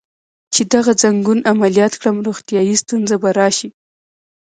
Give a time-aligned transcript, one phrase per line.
[0.53, 3.69] چې دغه ځنګون عملیات کړم، روغتیایی ستونزه به راشي.